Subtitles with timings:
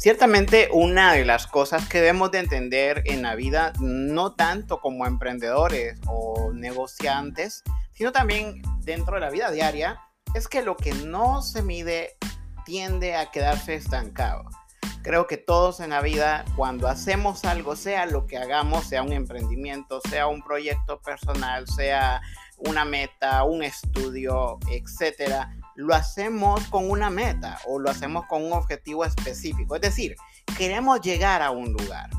[0.00, 5.04] Ciertamente una de las cosas que debemos de entender en la vida, no tanto como
[5.06, 7.62] emprendedores o negociantes,
[7.92, 10.00] sino también dentro de la vida diaria,
[10.34, 12.16] es que lo que no se mide
[12.64, 14.46] tiende a quedarse estancado.
[15.02, 19.12] Creo que todos en la vida, cuando hacemos algo, sea lo que hagamos, sea un
[19.12, 22.22] emprendimiento, sea un proyecto personal, sea
[22.56, 28.52] una meta, un estudio, etcétera, lo hacemos con una meta o lo hacemos con un
[28.52, 29.76] objetivo específico.
[29.76, 30.14] Es decir,
[30.58, 32.10] queremos llegar a un lugar.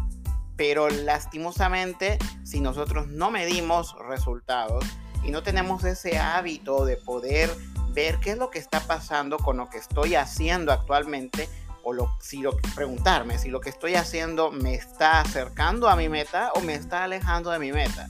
[0.57, 4.83] Pero lastimosamente, si nosotros no medimos resultados
[5.23, 7.51] y no tenemos ese hábito de poder
[7.93, 11.47] ver qué es lo que está pasando con lo que estoy haciendo actualmente,
[11.83, 16.09] o lo, si lo, preguntarme si lo que estoy haciendo me está acercando a mi
[16.09, 18.07] meta o me está alejando de mi meta.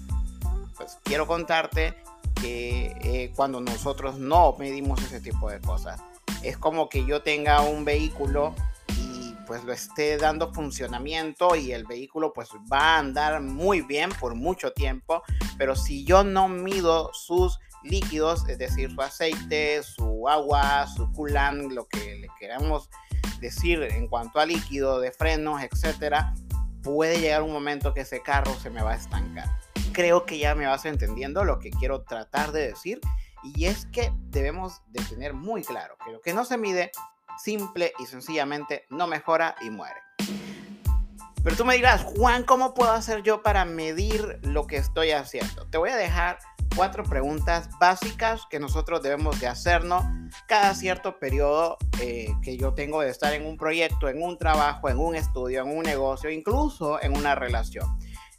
[0.78, 1.96] Pues quiero contarte
[2.36, 6.02] que eh, cuando nosotros no medimos ese tipo de cosas,
[6.44, 8.56] es como que yo tenga un vehículo
[8.98, 14.10] y pues lo esté dando funcionamiento y el vehículo pues va a andar muy bien
[14.20, 15.24] por mucho tiempo,
[15.58, 21.72] pero si yo no mido sus líquidos, es decir, su aceite, su agua, su coolant,
[21.72, 22.90] lo que le queramos
[23.40, 26.34] decir en cuanto a líquido, de frenos, etcétera,
[26.84, 29.50] puede llegar un momento que ese carro se me va a estancar.
[29.94, 33.02] Creo que ya me vas entendiendo lo que quiero tratar de decir
[33.44, 36.92] y es que debemos de tener muy claro que lo que no se mide
[37.38, 40.00] simple y sencillamente no mejora y muere.
[41.44, 45.66] Pero tú me dirás, Juan, ¿cómo puedo hacer yo para medir lo que estoy haciendo?
[45.68, 46.38] Te voy a dejar
[46.76, 50.04] cuatro preguntas básicas que nosotros debemos de hacernos
[50.48, 54.88] cada cierto periodo eh, que yo tengo de estar en un proyecto, en un trabajo,
[54.88, 57.88] en un estudio, en un negocio, incluso en una relación.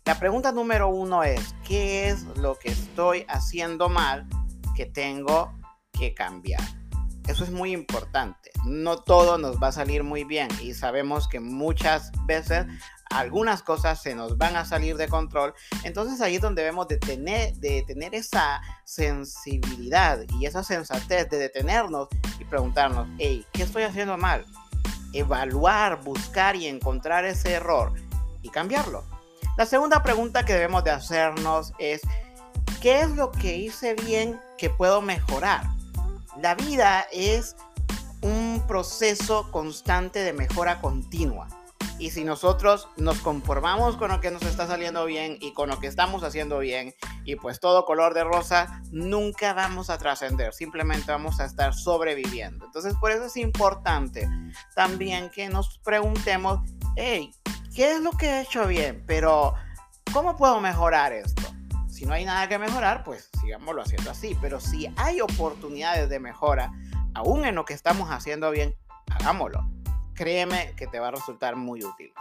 [0.05, 4.27] La pregunta número uno es, ¿qué es lo que estoy haciendo mal
[4.75, 5.53] que tengo
[5.93, 6.61] que cambiar?
[7.29, 8.51] Eso es muy importante.
[8.65, 12.67] No todo nos va a salir muy bien y sabemos que muchas veces
[13.11, 15.55] algunas cosas se nos van a salir de control.
[15.85, 21.39] Entonces ahí es donde debemos de tener, de tener esa sensibilidad y esa sensatez de
[21.39, 22.09] detenernos
[22.41, 24.45] y preguntarnos, hey, ¿qué estoy haciendo mal?
[25.13, 27.93] Evaluar, buscar y encontrar ese error
[28.43, 29.05] y cambiarlo.
[29.59, 32.01] La segunda pregunta que debemos de hacernos es,
[32.81, 35.65] ¿qué es lo que hice bien que puedo mejorar?
[36.41, 37.55] La vida es
[38.23, 41.49] un proceso constante de mejora continua.
[41.99, 45.79] Y si nosotros nos conformamos con lo que nos está saliendo bien y con lo
[45.79, 51.13] que estamos haciendo bien y pues todo color de rosa, nunca vamos a trascender, simplemente
[51.13, 52.65] vamos a estar sobreviviendo.
[52.65, 54.29] Entonces por eso es importante
[54.75, 56.61] también que nos preguntemos,
[56.97, 57.33] hey,
[57.75, 59.03] ¿qué es lo que he hecho bien?
[59.07, 59.55] Pero
[60.13, 61.43] ¿cómo puedo mejorar esto?
[61.89, 64.37] Si no hay nada que mejorar, pues sigámoslo haciendo así.
[64.41, 66.73] Pero si hay oportunidades de mejora,
[67.15, 68.75] aún en lo que estamos haciendo bien,
[69.11, 69.67] hagámoslo
[70.15, 72.13] créeme que te va a resultar muy útil.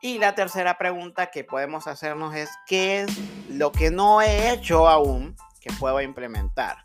[0.00, 3.18] Y la tercera pregunta que podemos hacernos es, ¿qué es
[3.48, 6.82] lo que no he hecho aún que puedo implementar?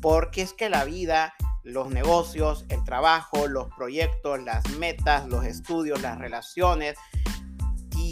[0.00, 6.00] Porque es que la vida, los negocios, el trabajo, los proyectos, las metas, los estudios,
[6.02, 6.96] las relaciones,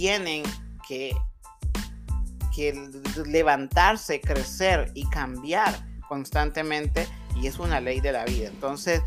[0.01, 0.45] tienen
[0.89, 1.15] que,
[2.57, 2.73] que
[3.27, 5.75] levantarse, crecer y cambiar
[6.09, 7.07] constantemente
[7.37, 8.49] y es una ley de la vida.
[8.49, 9.03] Entonces,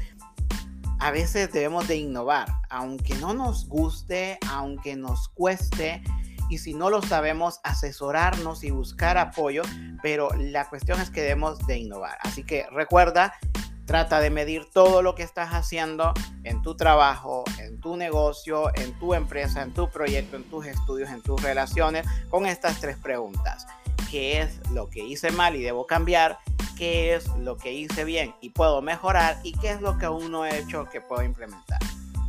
[0.99, 6.03] a veces debemos de innovar, aunque no nos guste, aunque nos cueste,
[6.51, 9.63] y si no lo sabemos, asesorarnos y buscar apoyo,
[10.03, 12.19] pero la cuestión es que debemos de innovar.
[12.21, 13.33] Así que recuerda,
[13.85, 16.13] trata de medir todo lo que estás haciendo
[16.43, 21.09] en tu trabajo, en tu negocio, en tu empresa, en tu proyecto, en tus estudios,
[21.09, 23.67] en tus relaciones, con estas tres preguntas.
[24.09, 26.39] ¿Qué es lo que hice mal y debo cambiar?
[26.77, 30.31] qué es lo que hice bien y puedo mejorar y qué es lo que aún
[30.31, 31.79] no he hecho que puedo implementar.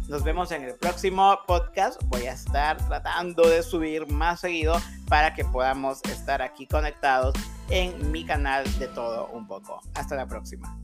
[0.09, 2.01] Nos vemos en el próximo podcast.
[2.05, 4.77] Voy a estar tratando de subir más seguido
[5.09, 7.35] para que podamos estar aquí conectados
[7.71, 9.81] en mi canal de todo un poco.
[9.95, 10.84] Hasta la próxima.